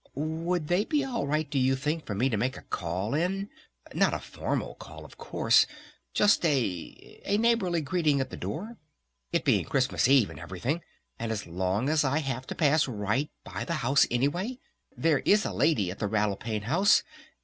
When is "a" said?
2.57-2.63, 4.15-4.19, 6.43-7.21, 7.23-7.37, 15.45-15.53